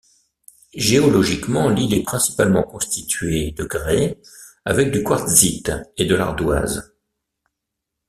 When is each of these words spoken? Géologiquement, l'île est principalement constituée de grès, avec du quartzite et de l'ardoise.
Géologiquement, 0.73 1.69
l'île 1.69 1.93
est 1.93 2.01
principalement 2.03 2.63
constituée 2.63 3.51
de 3.51 3.65
grès, 3.65 4.19
avec 4.65 4.89
du 4.89 5.03
quartzite 5.03 5.71
et 5.95 6.05
de 6.05 6.15
l'ardoise. 6.15 6.95